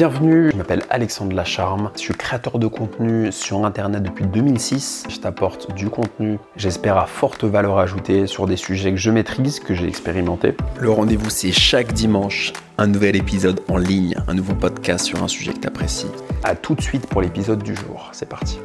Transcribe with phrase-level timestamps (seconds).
[0.00, 5.04] Bienvenue, je m'appelle Alexandre Lacharme, je suis créateur de contenu sur Internet depuis 2006.
[5.10, 9.60] Je t'apporte du contenu, j'espère à forte valeur ajoutée sur des sujets que je maîtrise,
[9.60, 10.54] que j'ai expérimenté.
[10.78, 15.28] Le rendez-vous c'est chaque dimanche, un nouvel épisode en ligne, un nouveau podcast sur un
[15.28, 16.10] sujet que tu apprécies.
[16.44, 18.58] A tout de suite pour l'épisode du jour, c'est parti.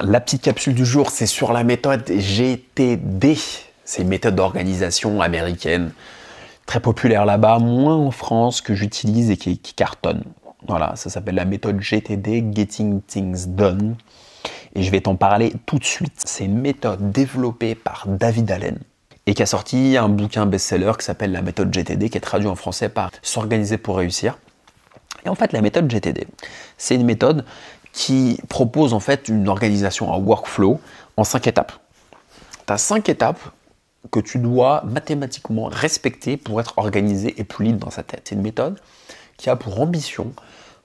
[0.00, 3.36] La petite capsule du jour, c'est sur la méthode GTD.
[3.84, 5.90] C'est une méthode d'organisation américaine
[6.66, 10.22] très populaire là-bas, moins en France que j'utilise et qui, cartonne.
[10.68, 13.96] Voilà, ça s'appelle la méthode GTD, Getting Things Done.
[14.74, 16.22] Et je vais t'en parler tout de suite.
[16.24, 18.78] C'est une méthode développée par David Allen
[19.26, 22.48] et qui a sorti un bouquin best-seller qui s'appelle la méthode GTD, qui est traduit
[22.48, 24.38] en français par S'organiser pour réussir.
[25.24, 26.26] Et en fait, la méthode GTD,
[26.76, 27.44] c'est une méthode
[27.92, 30.80] qui propose en fait une organisation, un workflow
[31.16, 31.72] en cinq étapes.
[32.66, 33.40] Tu as cinq étapes
[34.10, 38.22] que tu dois mathématiquement respecter pour être organisé et plus libre dans sa tête.
[38.24, 38.80] C'est une méthode
[39.36, 40.32] qui a pour ambition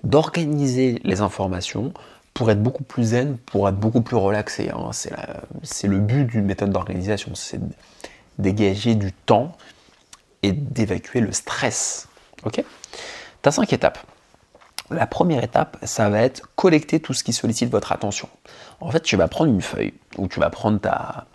[0.03, 1.93] d'organiser les informations
[2.33, 4.69] pour être beaucoup plus zen, pour être beaucoup plus relaxé.
[4.69, 4.91] Hein.
[5.63, 7.59] C'est le but d'une méthode d'organisation, c'est
[8.37, 9.57] dégager du temps
[10.43, 12.07] et d'évacuer le stress.
[12.45, 12.63] Ok?
[13.41, 13.97] Tu as cinq étapes.
[14.91, 18.29] La première étape, ça va être collecter tout ce qui sollicite votre attention.
[18.79, 21.25] En fait, tu vas prendre une feuille ou tu vas prendre ta,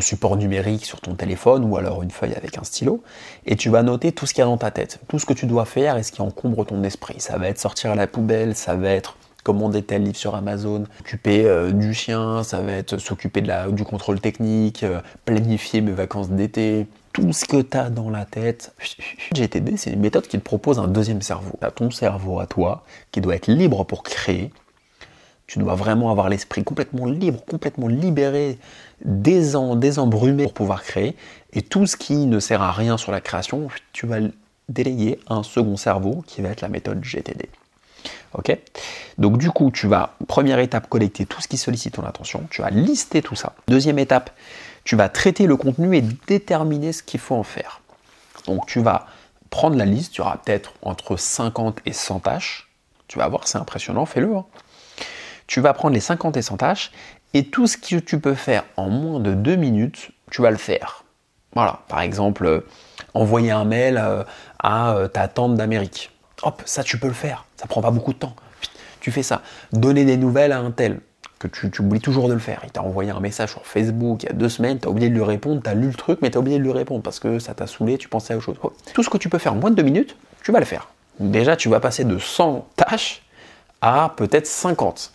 [0.00, 3.02] support numérique sur ton téléphone ou alors une feuille avec un stylo
[3.46, 5.32] et tu vas noter tout ce qu'il y a dans ta tête, tout ce que
[5.32, 7.16] tu dois faire et ce qui encombre ton esprit.
[7.18, 9.16] Ça va être sortir à la poubelle, ça va être
[9.46, 14.20] commander tel livre sur Amazon, s'occuper euh, du chien, ça va être s'occuper du contrôle
[14.20, 18.74] technique, euh, planifier mes vacances d'été, tout ce que tu as dans la tête.
[19.32, 21.56] GTD, c'est une méthode qui te propose un deuxième cerveau.
[21.62, 24.50] Tu ton cerveau à toi qui doit être libre pour créer.
[25.46, 28.58] Tu dois vraiment avoir l'esprit complètement libre, complètement libéré,
[29.04, 31.16] désembrumé pour pouvoir créer.
[31.52, 34.18] Et tout ce qui ne sert à rien sur la création, tu vas
[34.68, 37.48] déléguer un second cerveau qui va être la méthode GTD.
[38.34, 38.58] Ok?
[39.18, 42.46] Donc du coup, tu vas, première étape, collecter tout ce qui sollicite ton attention.
[42.50, 43.54] Tu vas lister tout ça.
[43.68, 44.30] Deuxième étape,
[44.84, 47.80] tu vas traiter le contenu et déterminer ce qu'il faut en faire.
[48.46, 49.06] Donc tu vas
[49.50, 52.68] prendre la liste, tu auras peut-être entre 50 et 100 tâches.
[53.08, 54.36] Tu vas voir, c'est impressionnant, fais-le.
[54.36, 54.44] Hein.
[55.46, 56.92] Tu vas prendre les 50 et 100 tâches
[57.34, 60.56] et tout ce que tu peux faire en moins de 2 minutes, tu vas le
[60.56, 61.04] faire.
[61.54, 62.66] Voilà, par exemple, euh,
[63.14, 64.24] envoyer un mail euh,
[64.58, 66.10] à euh, ta tante d'Amérique.
[66.42, 68.36] Hop, ça tu peux le faire, ça prend pas beaucoup de temps.
[69.00, 69.42] Tu fais ça.
[69.72, 71.00] Donner des nouvelles à un tel,
[71.38, 72.60] que tu, oublies toujours de le faire.
[72.64, 75.08] Il t'a envoyé un message sur Facebook il y a deux semaines, tu as oublié
[75.08, 77.02] de lui répondre, tu as lu le truc, mais tu as oublié de lui répondre
[77.02, 78.56] parce que ça t'a saoulé, tu pensais à autre chose.
[78.94, 80.88] Tout ce que tu peux faire en moins de deux minutes, tu vas le faire.
[81.20, 83.22] Déjà, tu vas passer de 100 tâches
[83.80, 85.12] à peut-être 50.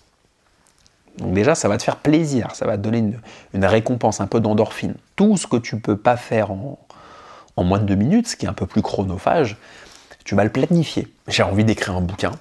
[1.17, 3.13] Donc déjà, ça va te faire plaisir, ça va te donner
[3.53, 4.95] une, récompense, un peu d'endorphine.
[5.15, 6.77] Tout ce que tu peux pas faire en,
[7.57, 9.57] moins de deux minutes, ce qui est un peu plus chronophage,
[10.25, 11.07] tu vas le planifier.
[11.27, 12.31] J'ai envie d'écrire un bouquin,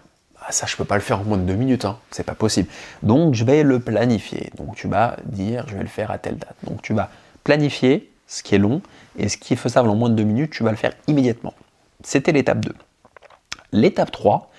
[0.42, 1.98] ah, ça je ne peux pas le faire en moins de deux minutes, hein.
[2.10, 2.68] c'est pas possible.
[3.02, 4.50] Donc je vais le planifier.
[4.56, 6.56] Donc tu vas dire je vais le faire à telle date.
[6.64, 7.10] Donc tu vas
[7.44, 8.80] planifier ce qui est long
[9.18, 11.52] et ce qui est faisable en moins de deux minutes, tu vas le faire immédiatement.
[12.02, 12.74] C'était l'étape 2.
[13.72, 14.49] L'étape 3,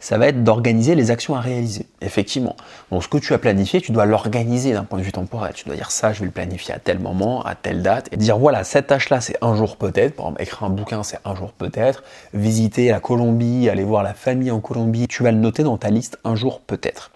[0.00, 1.86] ça va être d'organiser les actions à réaliser.
[2.00, 2.56] Effectivement.
[2.90, 5.52] Donc ce que tu as planifié, tu dois l'organiser d'un point de vue temporel.
[5.54, 8.16] Tu dois dire ça, je vais le planifier à tel moment, à telle date, et
[8.16, 10.14] dire voilà, cette tâche-là, c'est un jour peut-être.
[10.14, 12.04] Par exemple, écrire un bouquin, c'est un jour peut-être.
[12.32, 15.90] Visiter la Colombie, aller voir la famille en Colombie, tu vas le noter dans ta
[15.90, 17.10] liste un jour peut-être.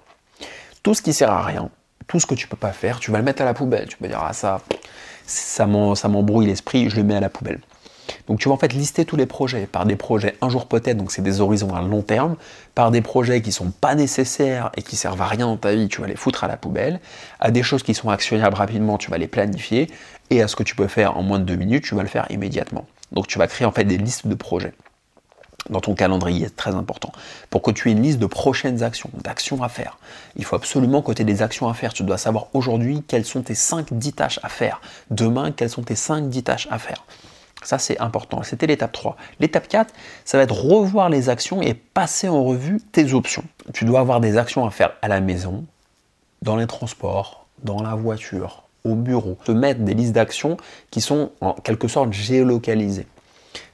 [0.82, 1.70] Tout ce qui sert à rien,
[2.09, 3.87] tout ce que tu peux pas faire, tu vas le mettre à la poubelle.
[3.87, 4.60] Tu peux dire ah ça,
[5.25, 7.60] ça m'embrouille l'esprit, je le mets à la poubelle.
[8.26, 10.96] Donc tu vas en fait lister tous les projets par des projets un jour peut-être,
[10.96, 12.36] donc c'est des horizons à long terme,
[12.74, 15.74] par des projets qui ne sont pas nécessaires et qui servent à rien dans ta
[15.74, 17.00] vie, tu vas les foutre à la poubelle,
[17.40, 19.90] à des choses qui sont actionnables rapidement, tu vas les planifier,
[20.30, 22.08] et à ce que tu peux faire en moins de deux minutes, tu vas le
[22.08, 22.86] faire immédiatement.
[23.12, 24.72] Donc tu vas créer en fait des listes de projets
[25.70, 27.12] dans ton calendrier, c'est très important,
[27.50, 29.98] pour que tu aies une liste de prochaines actions, d'actions à faire.
[30.36, 31.92] Il faut absolument que des actions à faire.
[31.92, 34.80] Tu dois savoir aujourd'hui quelles sont tes 5-10 tâches à faire.
[35.10, 37.04] Demain, quelles sont tes 5-10 tâches à faire.
[37.62, 38.42] Ça, c'est important.
[38.42, 39.16] C'était l'étape 3.
[39.40, 39.92] L'étape 4,
[40.24, 43.44] ça va être revoir les actions et passer en revue tes options.
[43.72, 45.64] Tu dois avoir des actions à faire à la maison,
[46.42, 49.37] dans les transports, dans la voiture, au bureau.
[49.44, 50.56] Te mettre des listes d'actions
[50.90, 53.06] qui sont en quelque sorte géolocalisées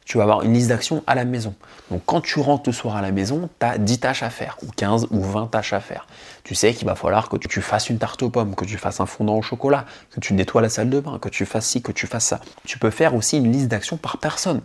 [0.09, 1.55] tu vas avoir une liste d'actions à la maison.
[1.91, 4.57] Donc quand tu rentres le soir à la maison, tu as 10 tâches à faire,
[4.63, 6.07] ou 15 ou 20 tâches à faire.
[6.45, 9.01] Tu sais qu'il va falloir que tu fasses une tarte aux pommes, que tu fasses
[9.01, 11.83] un fondant au chocolat, que tu nettoies la salle de bain, que tu fasses ci,
[11.83, 12.41] que tu fasses ça.
[12.65, 14.63] Tu peux faire aussi une liste d'actions par personne.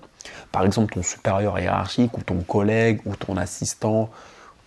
[0.54, 4.10] Par exemple, ton supérieur hiérarchique, ou ton collègue, ou ton assistant,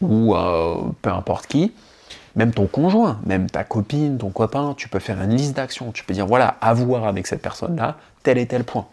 [0.02, 1.72] ou euh, peu importe qui
[2.34, 5.90] même ton conjoint, même ta copine, ton copain, tu peux faire une liste d'actions.
[5.90, 8.86] Tu peux dire voilà, à voir avec cette personne-là, tel et tel point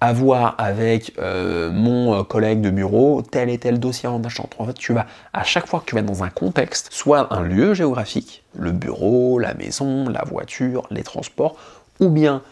[0.00, 4.44] avoir avec euh, mon collègue de bureau tel et tel dossier en achat.
[4.58, 7.42] En fait, tu vas, à chaque fois que tu vas dans un contexte, soit un
[7.42, 11.56] lieu géographique, le bureau, la maison, la voiture, les transports,
[12.00, 12.42] ou bien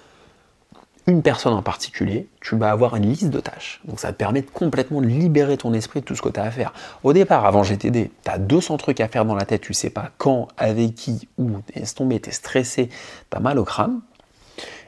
[1.06, 3.80] une personne en particulier, tu vas avoir une liste de tâches.
[3.84, 6.44] Donc ça te permet de complètement libérer ton esprit de tout ce que tu as
[6.44, 6.72] à faire.
[7.02, 9.90] Au départ, avant GTD, tu as 200 trucs à faire dans la tête, tu sais
[9.90, 14.00] pas quand, avec qui, où, t'es tombé, t'es stressé, tu as mal au crâne.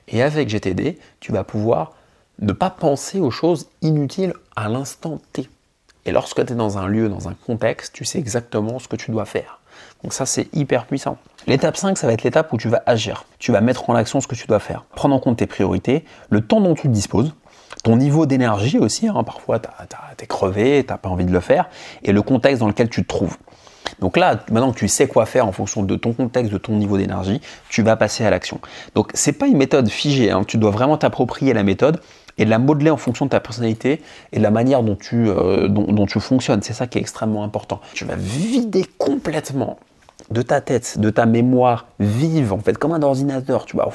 [0.09, 1.93] Et avec GTD, tu vas pouvoir
[2.39, 5.49] ne pas penser aux choses inutiles à l'instant T.
[6.05, 8.97] Et lorsque tu es dans un lieu, dans un contexte, tu sais exactement ce que
[8.97, 9.61] tu dois faire.
[10.03, 11.19] Donc ça, c'est hyper puissant.
[11.47, 13.25] L'étape 5, ça va être l'étape où tu vas agir.
[13.39, 14.85] Tu vas mettre en action ce que tu dois faire.
[14.95, 17.35] Prendre en compte tes priorités, le temps dont tu disposes,
[17.83, 19.23] ton niveau d'énergie aussi, hein.
[19.25, 19.69] parfois tu
[20.23, 21.69] es crevé, tu n'as pas envie de le faire,
[22.03, 23.37] et le contexte dans lequel tu te trouves.
[24.01, 26.75] Donc là, maintenant que tu sais quoi faire en fonction de ton contexte, de ton
[26.75, 28.61] niveau d'énergie, tu vas passer à l'action.
[28.95, 30.45] Donc c'est pas une méthode figée, hein.
[30.47, 32.01] tu dois vraiment t'approprier la méthode
[32.39, 34.03] et de la modeler en fonction de ta personnalité
[34.33, 36.63] et de la manière dont tu, euh, dont tu fonctionnes.
[36.63, 37.81] C'est ça qui est extrêmement important.
[37.95, 39.79] Tu vas vider complètement
[40.31, 43.65] de ta tête, de ta mémoire vive, en fait, comme un ordinateur.
[43.65, 43.89] Tu vas,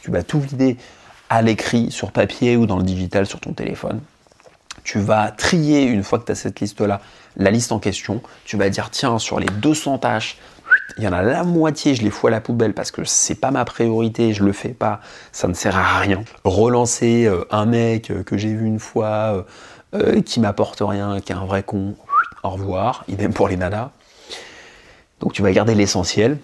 [0.00, 0.76] tu vas tout vider
[1.30, 4.00] à l'écrit, sur papier ou dans le digital, sur ton téléphone.
[4.84, 7.00] Tu vas trier, une fois que tu as cette liste-là,
[7.36, 8.22] la liste en question.
[8.44, 10.38] Tu vas dire, tiens, sur les 200 tâches,
[10.96, 13.34] il y en a la moitié, je les fous à la poubelle parce que c'est
[13.34, 15.00] pas ma priorité, je le fais pas,
[15.32, 16.22] ça ne sert à rien.
[16.44, 19.44] Relancer euh, un mec euh, que j'ai vu une fois,
[19.94, 21.96] euh, qui m'apporte rien, qui est un vrai con,
[22.42, 23.90] au revoir, idem pour les nanas.
[25.20, 26.38] Donc tu vas garder l'essentiel.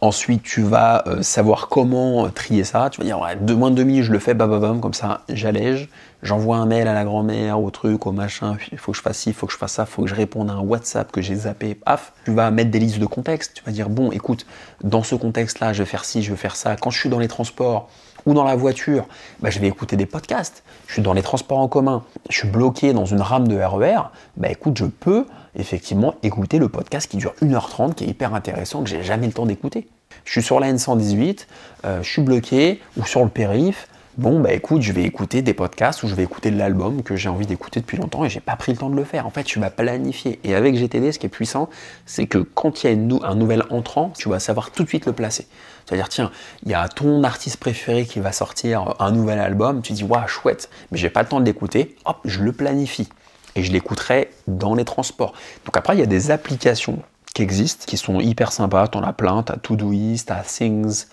[0.00, 2.88] Ensuite, tu vas euh, savoir comment trier ça.
[2.90, 5.88] Tu vas dire, ouais, de moins de demi, je le fais, bababam, comme ça, j'allège.
[6.22, 8.56] J'envoie un mail à la grand-mère, au truc, au machin.
[8.72, 10.08] Il faut que je fasse ci, il faut que je fasse ça, il faut que
[10.08, 11.74] je réponde à un WhatsApp que j'ai zappé.
[11.74, 13.52] Paf, tu vas mettre des listes de contexte.
[13.54, 14.46] Tu vas dire, bon, écoute,
[14.82, 16.74] dans ce contexte-là, je vais faire ci, je vais faire ça.
[16.76, 17.88] Quand je suis dans les transports
[18.24, 19.06] ou dans la voiture,
[19.40, 20.62] bah, je vais écouter des podcasts.
[20.86, 22.02] Je suis dans les transports en commun.
[22.30, 23.84] Je suis bloqué dans une rame de RER.
[23.84, 24.00] E
[24.36, 25.26] bah, écoute, je peux
[25.56, 29.32] effectivement écouter le podcast qui dure 1h30, qui est hyper intéressant, que j'ai jamais le
[29.32, 29.86] temps d'écouter.
[30.24, 31.46] Je suis sur la N118,
[31.84, 33.88] euh, je suis bloqué, ou sur le périph',
[34.18, 37.16] bon bah écoute, je vais écouter des podcasts ou je vais écouter de l'album que
[37.16, 39.26] j'ai envie d'écouter depuis longtemps et j'ai pas pris le temps de le faire.
[39.26, 40.38] En fait, tu vas planifier.
[40.44, 41.70] Et avec GTD, ce qui est puissant,
[42.04, 45.06] c'est que quand il y a un nouvel entrant, tu vas savoir tout de suite
[45.06, 45.46] le placer.
[45.86, 46.30] C'est-à-dire, tiens,
[46.64, 50.26] il y a ton artiste préféré qui va sortir un nouvel album, tu dis, waouh,
[50.28, 53.08] chouette, mais j'ai pas le temps de l'écouter, hop, je le planifie
[53.56, 55.32] et je l'écouterai dans les transports.
[55.64, 57.00] Donc après, il y a des applications
[57.34, 60.42] qui existent, qui sont hyper sympas, tu en as plein, tu as Todoist, tu as
[60.42, 61.06] Things,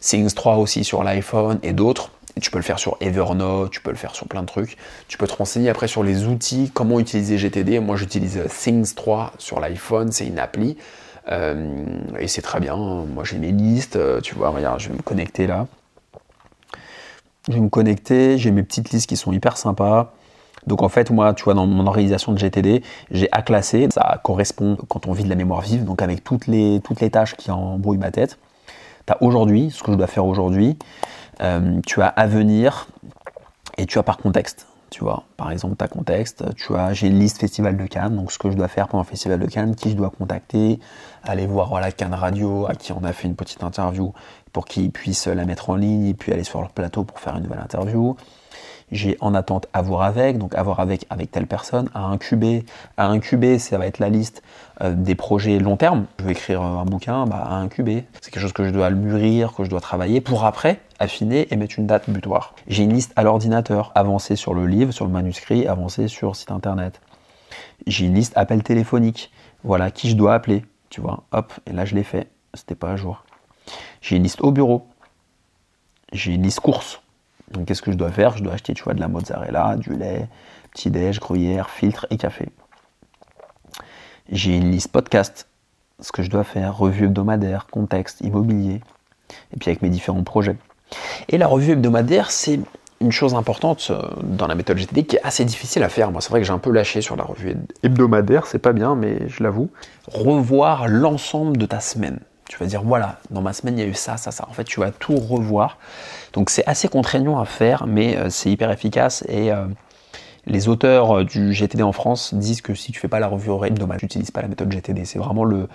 [0.00, 2.10] Things 3 aussi sur l'iPhone et d'autres.
[2.40, 4.76] Tu peux le faire sur Evernote, tu peux le faire sur plein de trucs.
[5.08, 7.80] Tu peux te renseigner après sur les outils, comment utiliser GTD.
[7.80, 10.76] Moi, j'utilise Things 3 sur l'iPhone, c'est une appli.
[11.30, 11.76] Euh,
[12.18, 12.76] et c'est très bien.
[12.76, 13.96] Moi, j'ai mes listes.
[13.96, 15.66] Euh, tu vois, regarde, je vais me connecter là.
[17.48, 18.38] Je vais me connecter.
[18.38, 20.14] J'ai mes petites listes qui sont hyper sympas.
[20.66, 23.88] Donc en fait, moi, tu vois, dans mon organisation de GTD, j'ai à classer.
[23.92, 26.80] Ça correspond quand on vit de la mémoire vive, donc avec toutes les,
[27.10, 28.38] tâches qui embrouillent ma tête.
[29.06, 30.78] Tu as aujourd'hui, ce que je dois faire aujourd'hui.
[31.40, 32.88] Euh, tu as à venir
[33.78, 34.66] et tu as par contexte.
[34.90, 38.32] Tu vois, par exemple, ta contexte, tu as, j'ai une liste Festival de Cannes, donc
[38.32, 40.80] ce que je dois faire pendant le Festival de Cannes, qui je dois contacter,
[41.22, 44.12] aller voir voilà, Cannes Radio, à qui on a fait une petite interview
[44.52, 47.36] pour qu'ils puissent la mettre en ligne, et puis aller sur leur plateau pour faire
[47.36, 48.16] une nouvelle interview
[48.92, 52.64] j'ai en attente à voir avec, donc à voir avec avec telle personne, à incuber.
[52.96, 54.42] À incuber, ça va être la liste
[54.80, 56.06] euh, des projets long terme.
[56.18, 58.04] Je vais écrire un bouquin, bah, à incuber.
[58.20, 61.56] C'est quelque chose que je dois mûrir, que je dois travailler pour après affiner et
[61.56, 62.54] mettre une date butoir.
[62.66, 66.50] J'ai une liste à l'ordinateur, avancer sur le livre, sur le manuscrit, avancer sur site
[66.50, 67.00] internet.
[67.86, 69.32] J'ai une liste appel téléphonique.
[69.64, 71.24] Voilà qui je dois appeler, tu vois.
[71.32, 72.28] Hop, et là je l'ai fait.
[72.54, 73.24] C'était pas à jour.
[74.00, 74.88] J'ai une liste au bureau.
[76.12, 77.00] J'ai une liste course
[77.50, 78.36] donc qu'est-ce que je dois faire?
[78.36, 80.28] Je dois acheter tu vois, de la mozzarella, du lait,
[80.72, 82.48] petit déj, gruyère, filtre et café.
[84.30, 85.48] J'ai une liste podcast,
[85.98, 88.80] ce que je dois faire, revue hebdomadaire, contexte, immobilier,
[89.52, 90.56] et puis avec mes différents projets.
[91.28, 92.60] Et la revue hebdomadaire, c'est
[93.00, 96.12] une chose importante euh, dans la méthode GTD qui est assez difficile à faire.
[96.12, 98.94] Moi, c'est vrai que j'ai un peu lâché sur la revue hebdomadaire, c'est pas bien,
[98.94, 99.70] mais je l'avoue.
[100.06, 102.20] Revoir l'ensemble de ta semaine.
[102.50, 104.44] Tu vas dire, voilà, dans ma semaine, il y a eu ça, ça, ça.
[104.50, 105.78] En fait, tu vas tout revoir.
[106.32, 109.24] Donc, c'est assez contraignant à faire, mais euh, c'est hyper efficace.
[109.28, 109.66] Et euh,
[110.46, 113.52] les auteurs euh, du GTD en France disent que si tu fais pas la revue
[113.64, 115.04] hebdomadaire, tu n'utilises pas la méthode GTD.
[115.04, 115.68] C'est vraiment le,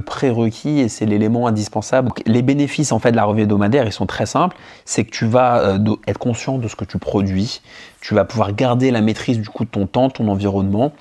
[0.00, 2.10] prérequis et c'est l'élément indispensable.
[2.24, 4.56] les bénéfices en fait de la revue hebdomadaire, ils sont très simples.
[4.86, 7.60] C'est que tu vas être conscient de ce que tu produis.
[8.00, 10.92] Tu vas pouvoir garder la maîtrise du coup de ton temps, ton environnement.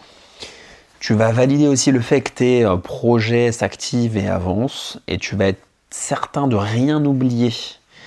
[1.06, 5.46] Tu vas valider aussi le fait que tes projets s'activent et avancent et tu vas
[5.50, 7.54] être certain de rien oublier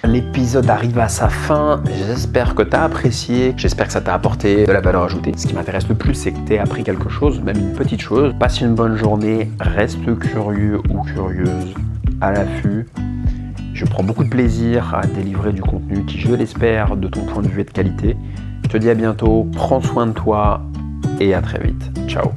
[0.03, 1.81] L'épisode arrive à sa fin.
[2.09, 3.55] J'espère que tu as apprécié.
[3.57, 5.33] J'espère que ça t'a apporté de la valeur ajoutée.
[5.37, 8.01] Ce qui m'intéresse le plus, c'est que tu aies appris quelque chose, même une petite
[8.01, 8.35] chose.
[8.37, 9.49] Passe une bonne journée.
[9.61, 11.75] Reste curieux ou curieuse
[12.21, 12.89] à l'affût.
[13.75, 17.43] Je prends beaucoup de plaisir à délivrer du contenu qui, je l'espère, de ton point
[17.43, 18.17] de vue est de qualité.
[18.65, 19.47] Je te dis à bientôt.
[19.53, 20.63] Prends soin de toi
[21.21, 21.93] et à très vite.
[22.09, 22.33] Ciao